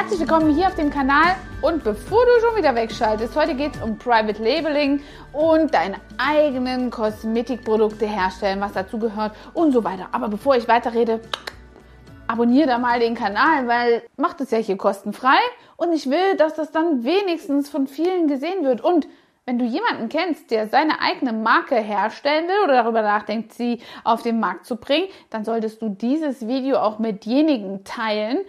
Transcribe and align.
Herzlich 0.00 0.20
willkommen 0.20 0.54
hier 0.54 0.68
auf 0.68 0.76
dem 0.76 0.90
Kanal 0.90 1.34
und 1.60 1.82
bevor 1.82 2.24
du 2.24 2.30
schon 2.40 2.56
wieder 2.56 2.72
wegschaltest, 2.72 3.34
heute 3.34 3.56
geht 3.56 3.74
es 3.74 3.82
um 3.82 3.98
Private 3.98 4.40
Labeling 4.40 5.02
und 5.32 5.74
deine 5.74 5.96
eigenen 6.18 6.88
Kosmetikprodukte 6.88 8.06
herstellen, 8.06 8.60
was 8.60 8.74
dazu 8.74 9.00
gehört 9.00 9.32
und 9.54 9.72
so 9.72 9.82
weiter. 9.82 10.06
Aber 10.12 10.28
bevor 10.28 10.54
ich 10.54 10.68
weiterrede, 10.68 11.20
abonniere 12.28 12.68
da 12.68 12.78
mal 12.78 13.00
den 13.00 13.16
Kanal, 13.16 13.66
weil 13.66 14.02
macht 14.16 14.40
es 14.40 14.52
ja 14.52 14.58
hier 14.58 14.76
kostenfrei 14.76 15.40
und 15.76 15.92
ich 15.92 16.08
will, 16.08 16.36
dass 16.36 16.54
das 16.54 16.70
dann 16.70 17.02
wenigstens 17.02 17.68
von 17.68 17.88
vielen 17.88 18.28
gesehen 18.28 18.64
wird 18.64 18.80
und 18.80 19.08
wenn 19.46 19.58
du 19.58 19.64
jemanden 19.64 20.10
kennst, 20.10 20.50
der 20.50 20.68
seine 20.68 21.00
eigene 21.00 21.32
Marke 21.32 21.76
herstellen 21.76 22.46
will 22.46 22.64
oder 22.64 22.82
darüber 22.82 23.00
nachdenkt, 23.00 23.54
sie 23.54 23.80
auf 24.04 24.20
den 24.20 24.40
Markt 24.40 24.66
zu 24.66 24.76
bringen, 24.76 25.08
dann 25.30 25.44
solltest 25.44 25.80
du 25.80 25.88
dieses 25.88 26.46
Video 26.46 26.76
auch 26.76 26.98
mit 26.98 27.24
denjenigen 27.24 27.82
teilen. 27.82 28.40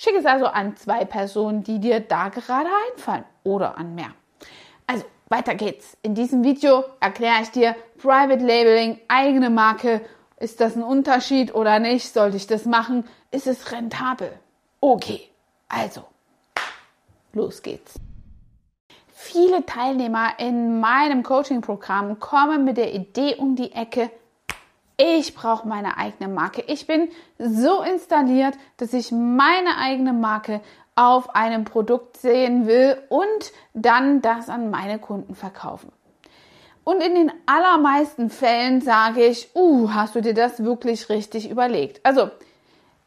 Schick 0.00 0.14
es 0.14 0.26
also 0.26 0.46
an 0.46 0.76
zwei 0.76 1.04
Personen, 1.04 1.64
die 1.64 1.80
dir 1.80 1.98
da 1.98 2.28
gerade 2.28 2.68
einfallen 2.88 3.24
oder 3.42 3.76
an 3.76 3.96
mehr. 3.96 4.12
Also, 4.86 5.04
weiter 5.28 5.56
geht's. 5.56 5.96
In 6.02 6.14
diesem 6.14 6.44
Video 6.44 6.84
erkläre 7.00 7.42
ich 7.42 7.50
dir 7.50 7.74
Private 8.00 8.44
Labeling, 8.44 9.00
eigene 9.08 9.50
Marke. 9.50 10.02
Ist 10.38 10.60
das 10.60 10.76
ein 10.76 10.84
Unterschied 10.84 11.52
oder 11.52 11.80
nicht? 11.80 12.12
Sollte 12.12 12.36
ich 12.36 12.46
das 12.46 12.64
machen? 12.64 13.08
Ist 13.32 13.48
es 13.48 13.72
rentabel? 13.72 14.30
Okay, 14.80 15.20
also, 15.66 16.04
los 17.32 17.62
geht's. 17.62 17.94
Viele 19.08 19.66
Teilnehmer 19.66 20.38
in 20.38 20.78
meinem 20.78 21.24
Coaching-Programm 21.24 22.20
kommen 22.20 22.64
mit 22.64 22.76
der 22.76 22.94
Idee 22.94 23.34
um 23.34 23.56
die 23.56 23.72
Ecke, 23.72 24.12
ich 24.98 25.34
brauche 25.34 25.66
meine 25.66 25.96
eigene 25.96 26.28
Marke. 26.28 26.62
Ich 26.66 26.86
bin 26.86 27.08
so 27.38 27.82
installiert, 27.82 28.58
dass 28.78 28.92
ich 28.92 29.12
meine 29.12 29.78
eigene 29.78 30.12
Marke 30.12 30.60
auf 30.96 31.34
einem 31.36 31.64
Produkt 31.64 32.16
sehen 32.16 32.66
will 32.66 32.98
und 33.08 33.52
dann 33.72 34.20
das 34.20 34.48
an 34.48 34.70
meine 34.70 34.98
Kunden 34.98 35.36
verkaufen. 35.36 35.92
Und 36.82 37.00
in 37.00 37.14
den 37.14 37.32
allermeisten 37.46 38.28
Fällen 38.28 38.80
sage 38.80 39.24
ich, 39.24 39.50
uh, 39.54 39.90
hast 39.92 40.16
du 40.16 40.20
dir 40.20 40.34
das 40.34 40.64
wirklich 40.64 41.08
richtig 41.08 41.48
überlegt? 41.48 42.00
Also, 42.04 42.30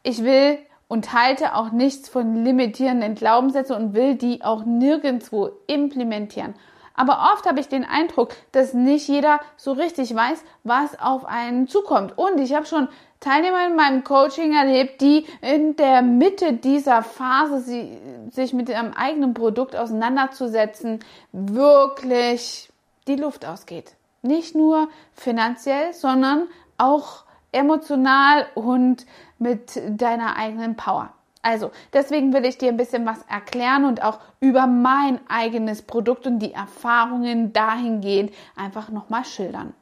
ich 0.02 0.24
will 0.24 0.58
und 0.88 1.12
halte 1.12 1.54
auch 1.54 1.72
nichts 1.72 2.08
von 2.08 2.44
limitierenden 2.44 3.14
Glaubenssätzen 3.14 3.76
und 3.76 3.94
will 3.94 4.14
die 4.14 4.42
auch 4.42 4.64
nirgendwo 4.64 5.50
implementieren. 5.66 6.54
Aber 6.94 7.30
oft 7.32 7.46
habe 7.46 7.60
ich 7.60 7.68
den 7.68 7.84
Eindruck, 7.84 8.30
dass 8.52 8.74
nicht 8.74 9.08
jeder 9.08 9.40
so 9.56 9.72
richtig 9.72 10.14
weiß, 10.14 10.42
was 10.64 10.98
auf 11.00 11.24
einen 11.24 11.68
zukommt. 11.68 12.16
Und 12.18 12.38
ich 12.38 12.54
habe 12.54 12.66
schon 12.66 12.88
Teilnehmer 13.20 13.66
in 13.66 13.76
meinem 13.76 14.04
Coaching 14.04 14.52
erlebt, 14.52 15.00
die 15.00 15.26
in 15.40 15.76
der 15.76 16.02
Mitte 16.02 16.54
dieser 16.54 17.02
Phase, 17.02 17.60
sie, 17.60 17.98
sich 18.30 18.52
mit 18.52 18.68
ihrem 18.68 18.92
eigenen 18.92 19.32
Produkt 19.32 19.76
auseinanderzusetzen, 19.76 21.00
wirklich 21.32 22.70
die 23.06 23.16
Luft 23.16 23.46
ausgeht. 23.46 23.94
Nicht 24.22 24.54
nur 24.54 24.88
finanziell, 25.12 25.92
sondern 25.92 26.48
auch 26.78 27.24
emotional 27.52 28.46
und 28.54 29.06
mit 29.38 29.80
deiner 29.88 30.36
eigenen 30.36 30.76
Power. 30.76 31.12
Also, 31.42 31.72
deswegen 31.92 32.32
will 32.32 32.44
ich 32.44 32.56
dir 32.56 32.68
ein 32.68 32.76
bisschen 32.76 33.04
was 33.04 33.22
erklären 33.28 33.84
und 33.84 34.02
auch 34.02 34.20
über 34.38 34.68
mein 34.68 35.18
eigenes 35.28 35.82
Produkt 35.82 36.26
und 36.26 36.38
die 36.38 36.54
Erfahrungen 36.54 37.52
dahingehend 37.52 38.32
einfach 38.54 38.90
nochmal 38.90 39.24
schildern. 39.24 39.74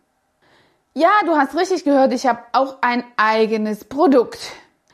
Ja, 0.95 1.11
du 1.25 1.37
hast 1.37 1.55
richtig 1.55 1.85
gehört, 1.85 2.13
ich 2.13 2.27
habe 2.27 2.41
auch 2.53 2.79
ein 2.81 3.05
eigenes 3.17 3.85
Produkt. 3.85 4.41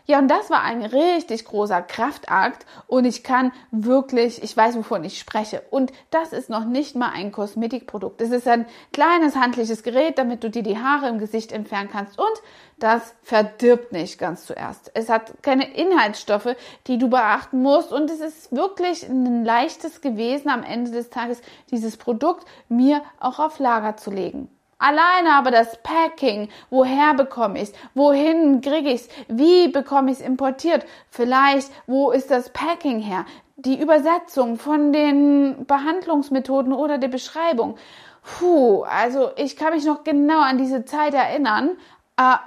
Ja, 0.08 0.20
und 0.20 0.28
das 0.28 0.50
war 0.50 0.62
ein 0.62 0.84
richtig 0.84 1.44
großer 1.46 1.82
Kraftakt 1.82 2.64
und 2.86 3.04
ich 3.04 3.24
kann 3.24 3.50
wirklich, 3.72 4.40
ich 4.42 4.56
weiß, 4.56 4.76
wovon 4.76 5.02
ich 5.02 5.18
spreche. 5.18 5.62
Und 5.70 5.92
das 6.10 6.32
ist 6.32 6.48
noch 6.48 6.64
nicht 6.64 6.94
mal 6.94 7.10
ein 7.10 7.32
Kosmetikprodukt. 7.32 8.20
Es 8.20 8.30
ist 8.30 8.46
ein 8.46 8.66
kleines 8.92 9.34
handliches 9.34 9.82
Gerät, 9.82 10.18
damit 10.18 10.44
du 10.44 10.50
dir 10.50 10.62
die 10.62 10.78
Haare 10.78 11.08
im 11.08 11.18
Gesicht 11.18 11.50
entfernen 11.50 11.90
kannst 11.90 12.18
und 12.20 12.42
das 12.78 13.14
verdirbt 13.22 13.92
nicht 13.92 14.18
ganz 14.18 14.44
zuerst. 14.44 14.90
Es 14.94 15.08
hat 15.08 15.42
keine 15.42 15.74
Inhaltsstoffe, 15.74 16.56
die 16.86 16.98
du 16.98 17.08
beachten 17.08 17.62
musst 17.62 17.92
und 17.92 18.10
es 18.10 18.20
ist 18.20 18.54
wirklich 18.54 19.08
ein 19.08 19.44
leichtes 19.44 20.02
gewesen 20.02 20.50
am 20.50 20.62
Ende 20.62 20.90
des 20.90 21.08
Tages, 21.08 21.40
dieses 21.70 21.96
Produkt 21.96 22.46
mir 22.68 23.02
auch 23.18 23.38
auf 23.38 23.58
Lager 23.58 23.96
zu 23.96 24.10
legen. 24.10 24.50
Alleine 24.78 25.32
aber 25.32 25.50
das 25.50 25.80
Packing, 25.82 26.50
woher 26.68 27.14
bekomme 27.14 27.56
ich 27.56 27.70
es, 27.70 27.72
wohin 27.94 28.60
kriege 28.60 28.90
ich 28.90 29.02
es, 29.02 29.08
wie 29.28 29.68
bekomme 29.68 30.10
ich 30.10 30.18
es 30.18 30.26
importiert, 30.26 30.84
vielleicht 31.08 31.70
wo 31.86 32.10
ist 32.10 32.30
das 32.30 32.50
Packing 32.50 33.00
her, 33.00 33.24
die 33.56 33.80
Übersetzung 33.80 34.58
von 34.58 34.92
den 34.92 35.64
Behandlungsmethoden 35.64 36.74
oder 36.74 36.98
der 36.98 37.08
Beschreibung. 37.08 37.76
Puh, 38.22 38.82
also 38.82 39.30
ich 39.36 39.56
kann 39.56 39.72
mich 39.72 39.86
noch 39.86 40.04
genau 40.04 40.40
an 40.40 40.58
diese 40.58 40.84
Zeit 40.84 41.14
erinnern, 41.14 41.78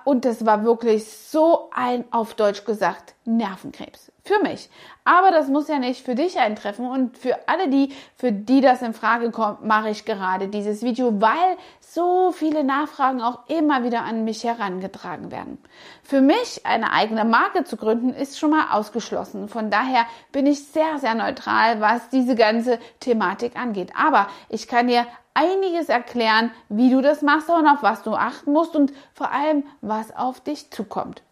und 0.05 0.25
das 0.25 0.45
war 0.45 0.63
wirklich 0.63 1.05
so 1.07 1.69
ein, 1.71 2.05
auf 2.11 2.33
Deutsch 2.33 2.65
gesagt, 2.65 3.13
Nervenkrebs. 3.25 4.08
Für 4.23 4.39
mich. 4.43 4.69
Aber 5.05 5.31
das 5.31 5.47
muss 5.47 5.67
ja 5.67 5.79
nicht 5.79 6.05
für 6.05 6.13
dich 6.13 6.39
eintreffen. 6.39 6.85
Und 6.85 7.17
für 7.17 7.47
alle 7.47 7.69
die, 7.69 7.93
für 8.15 8.31
die 8.31 8.61
das 8.61 8.81
in 8.81 8.93
Frage 8.93 9.31
kommt, 9.31 9.63
mache 9.63 9.89
ich 9.89 10.05
gerade 10.05 10.49
dieses 10.49 10.83
Video, 10.83 11.21
weil 11.21 11.57
so 11.79 12.31
viele 12.31 12.63
Nachfragen 12.63 13.21
auch 13.21 13.47
immer 13.47 13.83
wieder 13.83 14.03
an 14.03 14.23
mich 14.25 14.43
herangetragen 14.43 15.31
werden. 15.31 15.57
Für 16.03 16.21
mich 16.21 16.65
eine 16.65 16.91
eigene 16.91 17.25
Marke 17.25 17.63
zu 17.63 17.77
gründen, 17.77 18.09
ist 18.09 18.37
schon 18.37 18.51
mal 18.51 18.67
ausgeschlossen. 18.71 19.47
Von 19.47 19.71
daher 19.71 20.05
bin 20.31 20.45
ich 20.45 20.67
sehr, 20.67 20.99
sehr 20.99 21.15
neutral, 21.15 21.81
was 21.81 22.09
diese 22.09 22.35
ganze 22.35 22.77
Thematik 22.99 23.55
angeht. 23.55 23.93
Aber 23.95 24.27
ich 24.49 24.67
kann 24.67 24.87
dir 24.87 25.07
einiges 25.33 25.89
erklären, 25.89 26.51
wie 26.67 26.91
du 26.91 27.01
das 27.01 27.21
machst 27.21 27.49
und 27.49 27.67
auf 27.67 27.81
was 27.81 28.03
du 28.03 28.13
achten 28.13 28.51
musst 28.51 28.75
und 28.75 28.91
vor 29.13 29.31
allem, 29.31 29.63
was 29.81 30.15
auf 30.15 30.41
dich 30.41 30.69
zukommt. 30.71 31.23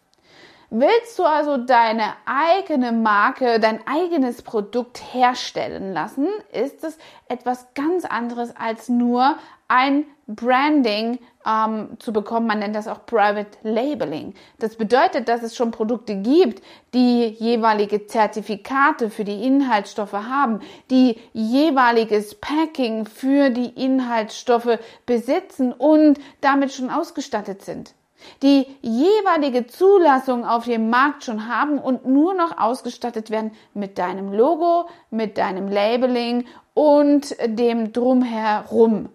Willst 0.70 1.18
du 1.18 1.24
also 1.24 1.56
deine 1.56 2.12
eigene 2.26 2.92
Marke, 2.92 3.58
dein 3.58 3.86
eigenes 3.86 4.42
Produkt 4.42 5.02
herstellen 5.14 5.94
lassen, 5.94 6.28
ist 6.52 6.84
es 6.84 6.98
etwas 7.26 7.68
ganz 7.72 8.04
anderes 8.04 8.54
als 8.54 8.90
nur 8.90 9.38
ein 9.66 10.04
Branding 10.26 11.20
ähm, 11.46 11.96
zu 11.98 12.12
bekommen. 12.12 12.46
Man 12.46 12.58
nennt 12.58 12.76
das 12.76 12.86
auch 12.86 13.06
Private 13.06 13.56
Labeling. 13.62 14.34
Das 14.58 14.76
bedeutet, 14.76 15.28
dass 15.30 15.42
es 15.42 15.56
schon 15.56 15.70
Produkte 15.70 16.16
gibt, 16.16 16.62
die 16.92 17.24
jeweilige 17.24 18.06
Zertifikate 18.06 19.08
für 19.08 19.24
die 19.24 19.44
Inhaltsstoffe 19.44 20.12
haben, 20.12 20.60
die 20.90 21.18
jeweiliges 21.32 22.34
Packing 22.34 23.06
für 23.06 23.48
die 23.48 23.70
Inhaltsstoffe 23.70 24.78
besitzen 25.06 25.72
und 25.72 26.20
damit 26.42 26.72
schon 26.72 26.90
ausgestattet 26.90 27.62
sind 27.62 27.94
die 28.42 28.66
jeweilige 28.82 29.66
Zulassung 29.66 30.44
auf 30.44 30.64
dem 30.64 30.90
Markt 30.90 31.24
schon 31.24 31.48
haben 31.48 31.78
und 31.78 32.06
nur 32.06 32.34
noch 32.34 32.58
ausgestattet 32.58 33.30
werden 33.30 33.52
mit 33.74 33.98
deinem 33.98 34.32
Logo, 34.32 34.88
mit 35.10 35.38
deinem 35.38 35.68
Labeling 35.68 36.46
und 36.74 37.36
dem 37.44 37.92
drumherum. 37.92 39.08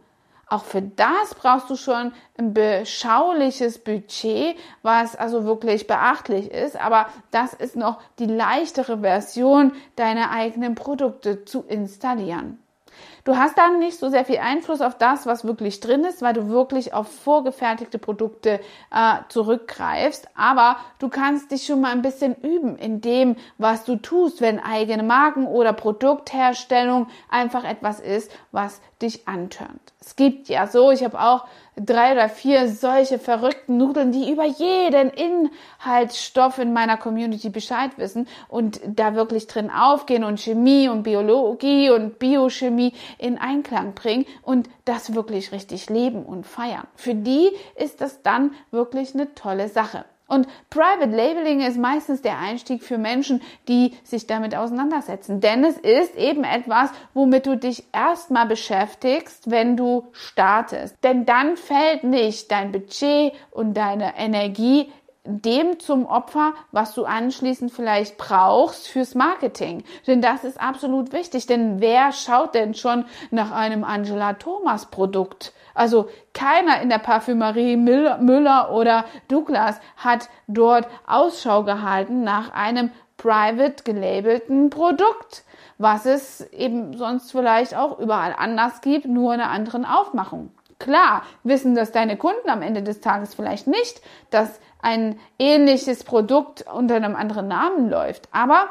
Auch 0.54 0.66
für 0.66 0.84
das 0.84 1.34
brauchst 1.34 1.70
du 1.70 1.76
schon 1.76 2.12
ein 2.38 2.54
beschauliches 2.54 3.80
Budget, 3.80 4.56
was 4.84 5.16
also 5.16 5.46
wirklich 5.46 5.88
beachtlich 5.88 6.52
ist. 6.52 6.80
Aber 6.80 7.08
das 7.32 7.54
ist 7.54 7.76
noch 7.76 8.00
die 8.20 8.28
leichtere 8.28 9.00
Version, 9.00 9.72
deine 9.96 10.30
eigenen 10.30 10.76
Produkte 10.76 11.46
zu 11.46 11.64
installieren. 11.68 12.60
Du 13.24 13.38
hast 13.38 13.58
dann 13.58 13.80
nicht 13.80 14.00
so 14.00 14.10
sehr 14.10 14.26
viel 14.26 14.40
Einfluss 14.40 14.82
auf 14.82 14.98
das, 14.98 15.26
was 15.26 15.46
wirklich 15.46 15.80
drin 15.80 16.04
ist, 16.04 16.22
weil 16.22 16.34
du 16.34 16.50
wirklich 16.50 16.94
auf 16.94 17.08
vorgefertigte 17.08 17.98
Produkte 17.98 18.60
äh, 18.92 19.16
zurückgreifst. 19.30 20.28
Aber 20.36 20.78
du 21.00 21.10
kannst 21.10 21.52
dich 21.52 21.66
schon 21.66 21.82
mal 21.82 21.92
ein 21.92 22.02
bisschen 22.02 22.36
üben 22.36 22.78
in 22.78 23.00
dem, 23.02 23.38
was 23.58 23.86
du 23.86 23.96
tust, 23.96 24.42
wenn 24.42 24.60
eigene 24.60 25.04
Marken 25.04 25.48
oder 25.48 25.72
Produktherstellung 25.72 27.08
einfach 27.30 27.64
etwas 27.64 28.00
ist, 28.00 28.32
was 28.52 28.82
dich 29.02 29.28
antörnt. 29.28 29.94
Es 30.00 30.16
gibt 30.16 30.50
ja 30.50 30.68
so, 30.68 30.92
ich 30.92 31.04
habe 31.04 31.20
auch 31.20 31.46
drei 31.76 32.14
oder 32.14 32.30
vier 32.30 32.70
solche 32.70 33.20
verrückten 33.20 33.78
Nudeln, 33.78 34.12
die 34.12 34.32
über 34.32 34.46
jeden 34.46 35.12
Inhaltsstoff 35.12 36.60
in 36.60 36.74
meiner 36.74 36.98
Community 36.98 37.50
Bescheid 37.50 37.92
wissen 37.98 38.28
und 38.48 38.80
da 38.86 39.16
wirklich 39.16 39.48
drin 39.48 39.70
aufgehen 39.70 40.24
und 40.24 40.40
Chemie 40.40 40.90
und 40.90 41.04
Biologie 41.04 41.90
und 41.90 42.20
Biochemie 42.20 42.94
in 43.18 43.38
Einklang 43.38 43.94
bringen 43.94 44.26
und 44.42 44.70
das 44.86 45.14
wirklich 45.14 45.52
richtig 45.52 45.90
leben 45.90 46.24
und 46.24 46.46
feiern. 46.46 46.88
Für 46.96 47.16
die 47.16 47.50
ist 47.76 48.02
das 48.02 48.22
dann 48.22 48.52
wirklich 48.72 49.14
eine 49.14 49.34
tolle 49.34 49.70
Sache. 49.70 50.06
Und 50.34 50.48
Private 50.72 51.16
Labeling 51.16 51.62
ist 51.62 51.78
meistens 51.78 52.24
der 52.24 52.40
Einstieg 52.40 52.84
für 52.84 52.98
Menschen, 52.98 53.40
die 53.68 53.94
sich 54.04 54.26
damit 54.26 54.56
auseinandersetzen. 54.56 55.42
Denn 55.42 55.64
es 55.64 55.78
ist 55.78 56.16
eben 56.16 56.44
etwas, 56.44 56.90
womit 57.14 57.46
du 57.46 57.56
dich 57.56 57.84
erstmal 57.94 58.48
beschäftigst, 58.48 59.52
wenn 59.52 59.78
du 59.78 60.08
startest. 60.12 60.96
Denn 61.04 61.28
dann 61.28 61.56
fällt 61.56 62.04
nicht 62.04 62.50
dein 62.50 62.72
Budget 62.72 63.34
und 63.52 63.76
deine 63.76 64.18
Energie 64.18 64.92
dem 65.24 65.80
zum 65.80 66.08
Opfer, 66.08 66.54
was 66.72 66.96
du 66.96 67.06
anschließend 67.06 67.72
vielleicht 67.72 68.18
brauchst 68.18 68.88
fürs 68.88 69.14
Marketing. 69.14 69.84
Denn 70.08 70.20
das 70.20 70.44
ist 70.44 70.60
absolut 70.60 71.14
wichtig. 71.14 71.46
Denn 71.46 71.80
wer 71.80 72.12
schaut 72.12 72.56
denn 72.56 72.74
schon 72.74 73.06
nach 73.30 73.52
einem 73.52 73.84
Angela 73.84 74.34
Thomas 74.34 74.88
Produkt? 74.88 75.54
Also 75.74 76.10
keiner 76.34 76.82
in 76.82 76.90
der 76.90 77.00
Parfümerie 77.00 77.78
Müller 77.78 78.72
oder 78.72 79.06
Douglas 79.28 79.80
hat 79.98 80.30
dort 80.48 80.88
Ausschau 81.08 81.64
gehalten 81.64 82.24
nach 82.24 82.54
einem 82.54 82.92
private 83.18 83.84
gelabelten 83.84 84.70
Produkt, 84.70 85.44
was 85.78 86.06
es 86.06 86.42
eben 86.52 86.98
sonst 86.98 87.32
vielleicht 87.32 87.76
auch 87.76 88.00
überall 88.00 88.36
anders 88.38 88.82
gibt, 88.82 89.06
nur 89.06 89.34
in 89.34 89.40
einer 89.40 89.52
anderen 89.52 89.86
Aufmachung. 89.86 90.52
Klar, 90.80 91.24
wissen 91.44 91.76
das 91.76 91.92
deine 91.92 92.18
Kunden 92.18 92.50
am 92.50 92.62
Ende 92.62 92.84
des 92.84 93.00
Tages 93.00 93.36
vielleicht 93.36 93.68
nicht, 93.68 94.02
dass 94.32 94.60
ein 94.82 95.18
ähnliches 95.40 96.04
Produkt 96.04 96.66
unter 96.74 96.96
einem 96.96 97.16
anderen 97.16 97.48
Namen 97.48 97.90
läuft. 97.90 98.28
Aber 98.34 98.68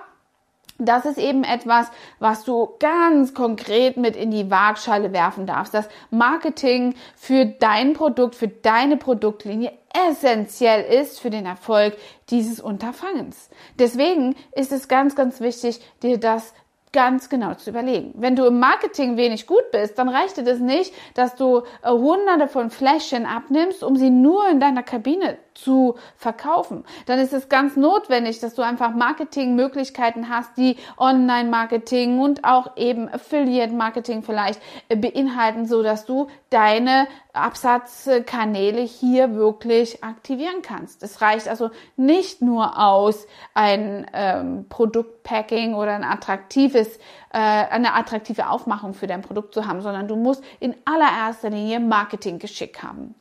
das 0.84 1.04
ist 1.04 1.18
eben 1.18 1.44
etwas, 1.44 1.88
was 2.18 2.44
du 2.44 2.74
ganz 2.78 3.34
konkret 3.34 3.96
mit 3.96 4.16
in 4.16 4.30
die 4.30 4.50
Waagschale 4.50 5.12
werfen 5.12 5.46
darfst. 5.46 5.74
Das 5.74 5.88
Marketing 6.10 6.94
für 7.16 7.46
dein 7.46 7.94
Produkt, 7.94 8.34
für 8.34 8.48
deine 8.48 8.96
Produktlinie 8.96 9.72
essentiell 10.08 10.84
ist 10.84 11.20
für 11.20 11.30
den 11.30 11.46
Erfolg 11.46 11.96
dieses 12.30 12.60
Unterfangens. 12.60 13.50
Deswegen 13.78 14.34
ist 14.52 14.72
es 14.72 14.88
ganz, 14.88 15.14
ganz 15.14 15.40
wichtig, 15.40 15.80
dir 16.02 16.18
das 16.18 16.54
ganz 16.92 17.30
genau 17.30 17.54
zu 17.54 17.70
überlegen. 17.70 18.12
Wenn 18.16 18.36
du 18.36 18.44
im 18.44 18.58
Marketing 18.58 19.16
wenig 19.16 19.46
gut 19.46 19.70
bist, 19.72 19.98
dann 19.98 20.08
reicht 20.08 20.36
dir 20.36 20.44
das 20.44 20.58
nicht, 20.58 20.92
dass 21.14 21.34
du 21.34 21.62
äh, 21.82 21.90
hunderte 21.90 22.48
von 22.48 22.70
Fläschchen 22.70 23.24
abnimmst, 23.24 23.82
um 23.82 23.96
sie 23.96 24.10
nur 24.10 24.46
in 24.48 24.60
deiner 24.60 24.82
Kabine 24.82 25.38
zu 25.54 25.96
verkaufen. 26.16 26.84
Dann 27.06 27.18
ist 27.18 27.32
es 27.32 27.48
ganz 27.48 27.76
notwendig, 27.76 28.40
dass 28.40 28.54
du 28.54 28.62
einfach 28.62 28.94
Marketingmöglichkeiten 28.94 30.28
hast, 30.28 30.56
die 30.56 30.76
Online-Marketing 30.96 32.20
und 32.20 32.44
auch 32.44 32.76
eben 32.76 33.08
Affiliate-Marketing 33.08 34.22
vielleicht 34.22 34.60
beinhalten, 34.88 35.66
so 35.66 35.82
dass 35.82 36.06
du 36.06 36.28
deine 36.50 37.06
Absatzkanäle 37.32 38.82
hier 38.82 39.34
wirklich 39.34 40.04
aktivieren 40.04 40.62
kannst. 40.62 41.02
Es 41.02 41.20
reicht 41.22 41.48
also 41.48 41.70
nicht 41.96 42.42
nur 42.42 42.78
aus, 42.78 43.26
ein 43.54 44.06
ähm, 44.12 44.66
Produktpacking 44.68 45.74
oder 45.74 45.94
ein 45.94 46.04
attraktives, 46.04 46.96
äh, 47.32 47.38
eine 47.38 47.94
attraktive 47.94 48.50
Aufmachung 48.50 48.92
für 48.92 49.06
dein 49.06 49.22
Produkt 49.22 49.54
zu 49.54 49.66
haben, 49.66 49.80
sondern 49.80 50.08
du 50.08 50.16
musst 50.16 50.44
in 50.60 50.74
allererster 50.84 51.50
Linie 51.50 51.80
Marketinggeschick 51.80 52.82
haben 52.82 53.14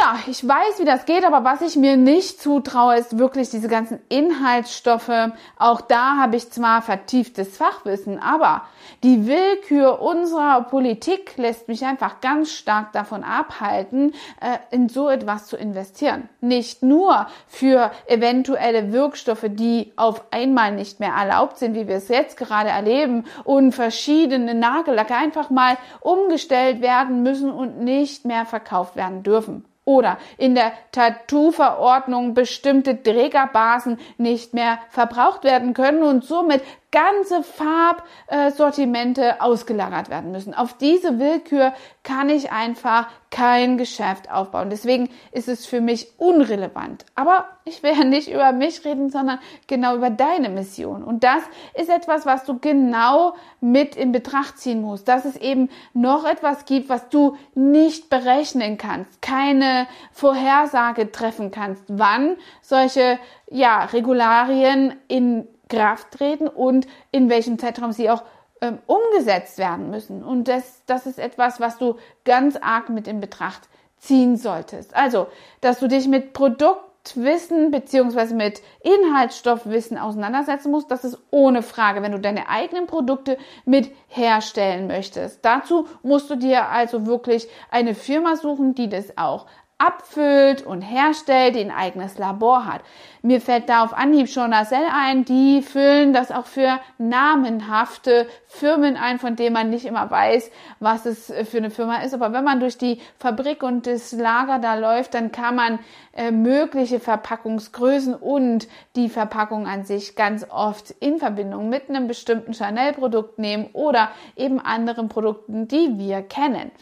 ja, 0.00 0.18
ich 0.26 0.46
weiß, 0.46 0.78
wie 0.78 0.84
das 0.84 1.06
geht, 1.06 1.24
aber 1.24 1.44
was 1.44 1.60
ich 1.60 1.76
mir 1.76 1.96
nicht 1.96 2.40
zutraue, 2.40 2.96
ist 2.96 3.18
wirklich 3.18 3.50
diese 3.50 3.68
ganzen 3.68 4.00
Inhaltsstoffe. 4.08 5.32
Auch 5.58 5.80
da 5.80 6.16
habe 6.16 6.36
ich 6.36 6.50
zwar 6.50 6.82
vertieftes 6.82 7.56
Fachwissen, 7.56 8.20
aber 8.20 8.62
die 9.02 9.26
Willkür 9.26 10.00
unserer 10.00 10.62
Politik 10.62 11.36
lässt 11.36 11.68
mich 11.68 11.84
einfach 11.84 12.20
ganz 12.20 12.52
stark 12.52 12.92
davon 12.92 13.24
abhalten, 13.24 14.12
äh, 14.40 14.58
in 14.74 14.88
so 14.88 15.08
etwas 15.08 15.46
zu 15.46 15.56
investieren. 15.56 16.28
Nicht 16.40 16.82
nur 16.82 17.26
für 17.46 17.90
eventuelle 18.06 18.92
Wirkstoffe, 18.92 19.46
die 19.48 19.92
auf 19.96 20.24
einmal 20.30 20.72
nicht 20.72 21.00
mehr 21.00 21.12
erlaubt 21.12 21.58
sind, 21.58 21.74
wie 21.74 21.88
wir 21.88 21.96
es 21.96 22.08
jetzt 22.08 22.36
gerade 22.36 22.68
erleben, 22.68 23.24
und 23.44 23.72
verschiedene 23.72 24.54
Nagellacke 24.54 25.14
einfach 25.14 25.50
mal 25.50 25.76
umgestellt 26.00 26.80
werden 26.80 27.22
müssen 27.22 27.50
und 27.50 27.80
nicht 27.80 28.24
mehr 28.24 28.46
verkauft 28.46 28.96
werden 28.96 29.22
dürfen 29.22 29.64
oder 29.88 30.18
in 30.36 30.54
der 30.54 30.72
Tattoo-Verordnung 30.92 32.34
bestimmte 32.34 33.02
Trägerbasen 33.02 33.98
nicht 34.18 34.52
mehr 34.52 34.78
verbraucht 34.90 35.44
werden 35.44 35.72
können 35.72 36.02
und 36.02 36.24
somit 36.24 36.62
ganze 36.90 37.42
Farbsortimente 37.42 39.40
ausgelagert 39.42 40.08
werden 40.08 40.32
müssen. 40.32 40.54
Auf 40.54 40.72
diese 40.74 41.18
Willkür 41.18 41.74
kann 42.02 42.30
ich 42.30 42.50
einfach 42.50 43.08
kein 43.30 43.76
Geschäft 43.76 44.30
aufbauen. 44.30 44.70
Deswegen 44.70 45.10
ist 45.30 45.48
es 45.48 45.66
für 45.66 45.82
mich 45.82 46.18
unrelevant. 46.18 47.04
Aber 47.14 47.46
ich 47.64 47.82
will 47.82 47.92
ja 47.92 48.04
nicht 48.04 48.32
über 48.32 48.52
mich 48.52 48.86
reden, 48.86 49.10
sondern 49.10 49.38
genau 49.66 49.96
über 49.96 50.08
deine 50.08 50.48
Mission. 50.48 51.04
Und 51.04 51.24
das 51.24 51.42
ist 51.74 51.90
etwas, 51.90 52.24
was 52.24 52.44
du 52.44 52.58
genau 52.58 53.34
mit 53.60 53.94
in 53.94 54.12
Betracht 54.12 54.56
ziehen 54.56 54.80
musst. 54.80 55.08
Dass 55.08 55.26
es 55.26 55.36
eben 55.36 55.68
noch 55.92 56.24
etwas 56.24 56.64
gibt, 56.64 56.88
was 56.88 57.10
du 57.10 57.36
nicht 57.54 58.08
berechnen 58.08 58.78
kannst, 58.78 59.20
keine 59.20 59.86
Vorhersage 60.12 61.12
treffen 61.12 61.50
kannst, 61.50 61.84
wann 61.88 62.36
solche 62.62 63.18
ja, 63.50 63.84
Regularien 63.84 64.94
in 65.08 65.46
Kraft 65.68 66.12
treten 66.12 66.48
und 66.48 66.86
in 67.12 67.28
welchem 67.28 67.58
Zeitraum 67.58 67.92
sie 67.92 68.10
auch 68.10 68.22
ähm, 68.60 68.78
umgesetzt 68.86 69.58
werden 69.58 69.90
müssen. 69.90 70.24
Und 70.24 70.48
das, 70.48 70.82
das 70.86 71.06
ist 71.06 71.18
etwas, 71.18 71.60
was 71.60 71.78
du 71.78 71.96
ganz 72.24 72.56
arg 72.56 72.88
mit 72.88 73.06
in 73.06 73.20
Betracht 73.20 73.68
ziehen 73.98 74.36
solltest. 74.36 74.96
Also, 74.96 75.28
dass 75.60 75.80
du 75.80 75.88
dich 75.88 76.08
mit 76.08 76.32
Produktwissen 76.32 77.70
beziehungsweise 77.70 78.34
mit 78.34 78.62
Inhaltsstoffwissen 78.82 79.98
auseinandersetzen 79.98 80.70
musst, 80.70 80.90
das 80.90 81.04
ist 81.04 81.18
ohne 81.30 81.62
Frage, 81.62 82.02
wenn 82.02 82.12
du 82.12 82.20
deine 82.20 82.48
eigenen 82.48 82.86
Produkte 82.86 83.38
mit 83.64 83.92
herstellen 84.08 84.86
möchtest. 84.86 85.44
Dazu 85.44 85.86
musst 86.02 86.30
du 86.30 86.36
dir 86.36 86.68
also 86.68 87.06
wirklich 87.06 87.48
eine 87.70 87.94
Firma 87.94 88.36
suchen, 88.36 88.74
die 88.74 88.88
das 88.88 89.16
auch 89.16 89.46
abfüllt 89.78 90.66
und 90.66 90.82
herstellt, 90.82 91.54
die 91.54 91.60
ein 91.60 91.70
eigenes 91.70 92.18
Labor 92.18 92.66
hat. 92.66 92.82
Mir 93.22 93.40
fällt 93.40 93.68
da 93.68 93.84
auf 93.84 93.92
Anhieb 93.92 94.28
schon 94.28 94.50
Nacelle 94.50 94.92
ein, 94.92 95.24
die 95.24 95.62
füllen 95.62 96.12
das 96.12 96.32
auch 96.32 96.46
für 96.46 96.80
namenhafte 96.98 98.26
Firmen 98.48 98.96
ein, 98.96 99.20
von 99.20 99.36
denen 99.36 99.52
man 99.52 99.70
nicht 99.70 99.84
immer 99.84 100.10
weiß, 100.10 100.50
was 100.80 101.06
es 101.06 101.32
für 101.48 101.58
eine 101.58 101.70
Firma 101.70 102.02
ist. 102.02 102.12
Aber 102.12 102.32
wenn 102.32 102.44
man 102.44 102.58
durch 102.58 102.76
die 102.76 103.00
Fabrik 103.18 103.62
und 103.62 103.86
das 103.86 104.10
Lager 104.12 104.58
da 104.58 104.74
läuft, 104.74 105.14
dann 105.14 105.30
kann 105.30 105.54
man 105.54 105.78
äh, 106.12 106.32
mögliche 106.32 106.98
Verpackungsgrößen 106.98 108.14
und 108.14 108.66
die 108.96 109.08
Verpackung 109.08 109.68
an 109.68 109.84
sich 109.84 110.16
ganz 110.16 110.44
oft 110.50 110.90
in 110.98 111.18
Verbindung 111.18 111.68
mit 111.68 111.88
einem 111.88 112.08
bestimmten 112.08 112.52
Chanel-Produkt 112.52 113.38
nehmen 113.38 113.70
oder 113.72 114.10
eben 114.36 114.58
anderen 114.58 115.08
Produkten, 115.08 115.68
die 115.68 115.98
wir 115.98 116.22
kennen. 116.22 116.72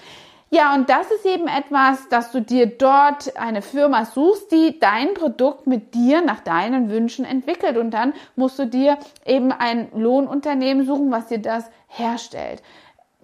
Ja, 0.50 0.74
und 0.74 0.88
das 0.88 1.10
ist 1.10 1.26
eben 1.26 1.48
etwas, 1.48 2.08
dass 2.08 2.30
du 2.30 2.40
dir 2.40 2.66
dort 2.66 3.36
eine 3.36 3.62
Firma 3.62 4.04
suchst, 4.04 4.52
die 4.52 4.78
dein 4.78 5.14
Produkt 5.14 5.66
mit 5.66 5.92
dir 5.92 6.22
nach 6.22 6.40
deinen 6.40 6.88
Wünschen 6.88 7.24
entwickelt. 7.24 7.76
Und 7.76 7.90
dann 7.90 8.14
musst 8.36 8.58
du 8.58 8.66
dir 8.66 8.96
eben 9.24 9.50
ein 9.50 9.88
Lohnunternehmen 9.92 10.86
suchen, 10.86 11.10
was 11.10 11.26
dir 11.26 11.38
das 11.38 11.68
herstellt 11.88 12.62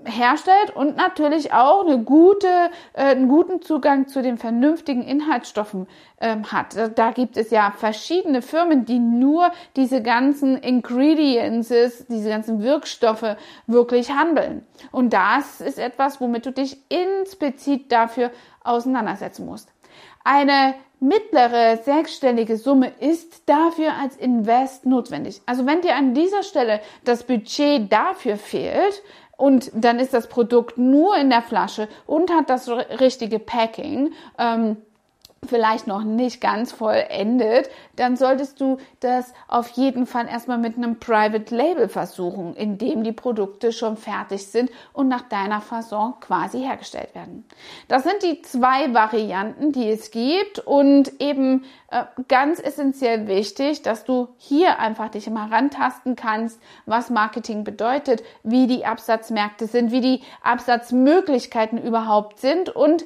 herstellt 0.04 0.74
und 0.74 0.96
natürlich 0.96 1.52
auch 1.52 1.84
eine 1.84 2.02
gute, 2.02 2.48
äh, 2.92 3.02
einen 3.02 3.28
guten 3.28 3.62
Zugang 3.62 4.08
zu 4.08 4.22
den 4.22 4.38
vernünftigen 4.38 5.02
Inhaltsstoffen 5.02 5.86
ähm, 6.20 6.50
hat. 6.50 6.76
Da 6.96 7.10
gibt 7.12 7.36
es 7.36 7.50
ja 7.50 7.72
verschiedene 7.76 8.42
Firmen, 8.42 8.84
die 8.84 8.98
nur 8.98 9.50
diese 9.76 10.02
ganzen 10.02 10.56
Ingredients, 10.56 11.68
diese 12.08 12.28
ganzen 12.28 12.62
Wirkstoffe 12.62 13.36
wirklich 13.66 14.10
handeln. 14.10 14.66
Und 14.90 15.12
das 15.12 15.60
ist 15.60 15.78
etwas, 15.78 16.20
womit 16.20 16.46
du 16.46 16.52
dich 16.52 16.78
insplizit 16.88 17.90
dafür 17.92 18.30
auseinandersetzen 18.64 19.46
musst. 19.46 19.72
Eine 20.24 20.74
mittlere 21.02 21.78
sechsstellige 21.78 22.56
Summe 22.56 22.92
ist 23.00 23.48
dafür 23.48 23.94
als 24.00 24.16
Invest 24.16 24.86
notwendig. 24.86 25.42
Also 25.46 25.66
wenn 25.66 25.80
dir 25.80 25.96
an 25.96 26.14
dieser 26.14 26.44
Stelle 26.44 26.80
das 27.04 27.24
Budget 27.24 27.92
dafür 27.92 28.36
fehlt, 28.36 29.02
und 29.42 29.72
dann 29.74 29.98
ist 29.98 30.14
das 30.14 30.28
Produkt 30.28 30.78
nur 30.78 31.16
in 31.16 31.28
der 31.28 31.42
Flasche 31.42 31.88
und 32.06 32.30
hat 32.30 32.48
das 32.48 32.68
richtige 32.68 33.40
Packing. 33.40 34.12
Ähm, 34.38 34.76
vielleicht 35.44 35.88
noch 35.88 36.04
nicht 36.04 36.40
ganz 36.40 36.70
vollendet, 36.70 37.68
dann 37.96 38.16
solltest 38.16 38.60
du 38.60 38.78
das 39.00 39.34
auf 39.48 39.68
jeden 39.70 40.06
Fall 40.06 40.28
erstmal 40.28 40.58
mit 40.58 40.76
einem 40.76 41.00
Private 41.00 41.54
Label 41.54 41.88
versuchen, 41.88 42.54
in 42.54 42.78
dem 42.78 43.02
die 43.02 43.10
Produkte 43.10 43.72
schon 43.72 43.96
fertig 43.96 44.46
sind 44.46 44.70
und 44.92 45.08
nach 45.08 45.22
deiner 45.22 45.60
Fasson 45.60 46.14
quasi 46.20 46.60
hergestellt 46.60 47.12
werden. 47.16 47.44
Das 47.88 48.04
sind 48.04 48.22
die 48.22 48.40
zwei 48.42 48.94
Varianten, 48.94 49.72
die 49.72 49.90
es 49.90 50.12
gibt 50.12 50.60
und 50.60 51.20
eben 51.20 51.64
äh, 51.90 52.04
ganz 52.28 52.60
essentiell 52.60 53.26
wichtig, 53.26 53.82
dass 53.82 54.04
du 54.04 54.28
hier 54.36 54.78
einfach 54.78 55.08
dich 55.08 55.26
immer 55.26 55.50
rantasten 55.50 56.14
kannst, 56.14 56.60
was 56.86 57.10
Marketing 57.10 57.64
bedeutet, 57.64 58.22
wie 58.44 58.68
die 58.68 58.86
Absatzmärkte 58.86 59.66
sind, 59.66 59.90
wie 59.90 60.00
die 60.00 60.22
Absatzmöglichkeiten 60.44 61.82
überhaupt 61.82 62.38
sind 62.38 62.68
und 62.68 63.04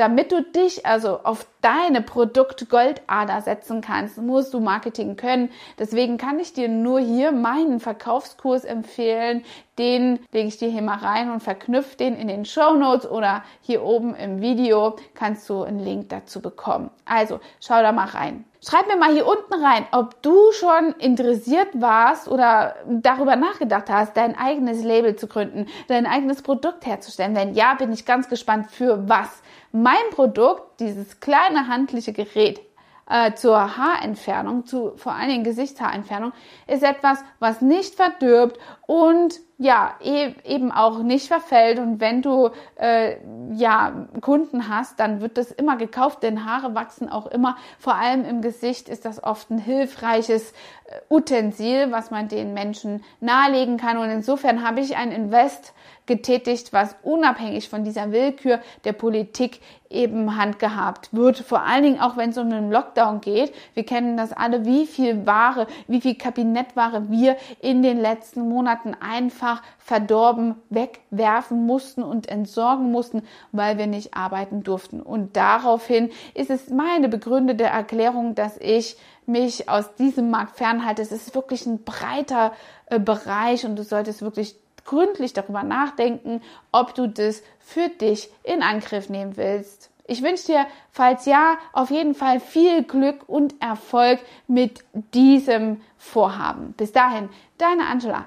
damit 0.00 0.32
du 0.32 0.42
dich 0.42 0.86
also 0.86 1.20
auf 1.24 1.46
deine 1.60 2.00
Produkt-Goldader 2.00 3.42
setzen 3.42 3.82
kannst, 3.82 4.16
musst 4.16 4.54
du 4.54 4.60
Marketing 4.60 5.16
können. 5.16 5.50
Deswegen 5.78 6.16
kann 6.16 6.38
ich 6.38 6.54
dir 6.54 6.68
nur 6.68 7.00
hier 7.00 7.32
meinen 7.32 7.80
Verkaufskurs 7.80 8.64
empfehlen. 8.64 9.44
Den 9.78 10.18
lege 10.32 10.48
ich 10.48 10.56
dir 10.56 10.70
hier 10.70 10.80
mal 10.80 10.96
rein 10.96 11.30
und 11.30 11.42
verknüpfe 11.42 11.98
den 11.98 12.16
in 12.16 12.28
den 12.28 12.46
Show 12.46 12.76
Notes 12.76 13.10
oder 13.10 13.44
hier 13.60 13.82
oben 13.82 14.14
im 14.14 14.40
Video 14.40 14.96
kannst 15.12 15.48
du 15.50 15.64
einen 15.64 15.80
Link 15.80 16.08
dazu 16.08 16.40
bekommen. 16.40 16.90
Also 17.04 17.38
schau 17.60 17.82
da 17.82 17.92
mal 17.92 18.06
rein. 18.08 18.46
Schreib 18.62 18.88
mir 18.88 18.96
mal 18.96 19.12
hier 19.12 19.26
unten 19.26 19.54
rein, 19.54 19.86
ob 19.92 20.20
du 20.20 20.52
schon 20.52 20.94
interessiert 20.98 21.68
warst 21.72 22.28
oder 22.28 22.76
darüber 22.86 23.34
nachgedacht 23.34 23.88
hast, 23.88 24.18
dein 24.18 24.36
eigenes 24.36 24.82
Label 24.84 25.16
zu 25.16 25.28
gründen, 25.28 25.66
dein 25.88 26.04
eigenes 26.04 26.42
Produkt 26.42 26.84
herzustellen. 26.84 27.34
Wenn 27.34 27.54
ja, 27.54 27.72
bin 27.72 27.90
ich 27.90 28.04
ganz 28.04 28.28
gespannt 28.28 28.70
für 28.70 29.08
was. 29.08 29.42
Mein 29.72 30.10
Produkt, 30.10 30.80
dieses 30.80 31.20
kleine 31.20 31.68
handliche 31.68 32.12
Gerät, 32.12 32.60
äh, 33.08 33.34
zur 33.34 33.76
Haarentfernung, 33.76 34.66
zu 34.66 34.96
vor 34.96 35.12
allen 35.12 35.28
Dingen 35.28 35.44
Gesichtshaarentfernung, 35.44 36.32
ist 36.66 36.82
etwas, 36.82 37.18
was 37.40 37.60
nicht 37.60 37.94
verdirbt 37.94 38.58
und 38.90 39.38
ja, 39.56 39.94
e 40.02 40.34
eben 40.44 40.72
auch 40.72 41.04
nicht 41.04 41.28
verfällt. 41.28 41.78
Und 41.78 42.00
wenn 42.00 42.22
du 42.22 42.50
äh, 42.74 43.18
ja 43.54 44.08
Kunden 44.20 44.68
hast, 44.68 44.98
dann 44.98 45.20
wird 45.20 45.38
das 45.38 45.52
immer 45.52 45.76
gekauft, 45.76 46.24
denn 46.24 46.44
Haare 46.44 46.74
wachsen 46.74 47.08
auch 47.08 47.28
immer. 47.28 47.56
Vor 47.78 47.94
allem 47.94 48.24
im 48.24 48.42
Gesicht 48.42 48.88
ist 48.88 49.04
das 49.04 49.22
oft 49.22 49.48
ein 49.50 49.58
hilfreiches 49.58 50.50
äh, 50.86 50.96
Utensil, 51.08 51.92
was 51.92 52.10
man 52.10 52.26
den 52.26 52.52
Menschen 52.52 53.04
nahelegen 53.20 53.76
kann. 53.76 53.96
Und 53.96 54.10
insofern 54.10 54.66
habe 54.66 54.80
ich 54.80 54.96
ein 54.96 55.12
Invest 55.12 55.72
getätigt, 56.06 56.72
was 56.72 56.96
unabhängig 57.04 57.68
von 57.68 57.84
dieser 57.84 58.10
Willkür 58.10 58.58
der 58.84 58.92
Politik 58.92 59.60
eben 59.90 60.36
handgehabt 60.36 61.12
wird. 61.12 61.38
Vor 61.38 61.62
allen 61.62 61.84
Dingen 61.84 62.00
auch, 62.00 62.16
wenn 62.16 62.30
es 62.30 62.38
um 62.38 62.50
einen 62.50 62.72
Lockdown 62.72 63.20
geht. 63.20 63.52
Wir 63.74 63.84
kennen 63.84 64.16
das 64.16 64.32
alle, 64.32 64.64
wie 64.64 64.86
viel 64.86 65.26
Ware, 65.26 65.66
wie 65.86 66.00
viel 66.00 66.16
Kabinettware 66.16 67.10
wir 67.10 67.36
in 67.60 67.82
den 67.82 68.00
letzten 68.00 68.40
Monaten 68.84 68.96
einfach 69.00 69.62
verdorben 69.78 70.56
wegwerfen 70.70 71.66
mussten 71.66 72.02
und 72.02 72.28
entsorgen 72.28 72.90
mussten, 72.90 73.22
weil 73.52 73.78
wir 73.78 73.86
nicht 73.86 74.14
arbeiten 74.14 74.62
durften. 74.62 75.00
Und 75.00 75.36
daraufhin 75.36 76.10
ist 76.34 76.50
es 76.50 76.70
meine 76.70 77.08
begründete 77.08 77.64
Erklärung, 77.64 78.34
dass 78.34 78.56
ich 78.58 78.96
mich 79.26 79.68
aus 79.68 79.94
diesem 79.94 80.30
Markt 80.30 80.56
fernhalte. 80.56 81.02
Es 81.02 81.12
ist 81.12 81.34
wirklich 81.34 81.66
ein 81.66 81.84
breiter 81.84 82.52
äh, 82.86 82.98
Bereich 82.98 83.64
und 83.64 83.76
du 83.76 83.84
solltest 83.84 84.22
wirklich 84.22 84.56
gründlich 84.84 85.32
darüber 85.32 85.62
nachdenken, 85.62 86.40
ob 86.72 86.94
du 86.94 87.06
das 87.06 87.42
für 87.60 87.88
dich 87.88 88.30
in 88.42 88.62
Angriff 88.62 89.08
nehmen 89.08 89.36
willst. 89.36 89.90
Ich 90.06 90.24
wünsche 90.24 90.46
dir, 90.46 90.66
falls 90.90 91.24
ja, 91.26 91.56
auf 91.72 91.90
jeden 91.90 92.16
Fall 92.16 92.40
viel 92.40 92.82
Glück 92.82 93.28
und 93.28 93.54
Erfolg 93.62 94.18
mit 94.48 94.82
diesem 95.14 95.80
Vorhaben. 95.98 96.72
Bis 96.72 96.90
dahin, 96.90 97.28
deine 97.58 97.86
Angela, 97.86 98.26